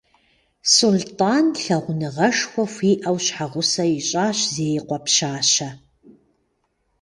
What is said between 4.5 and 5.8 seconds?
Зеикъуэ пщащэ.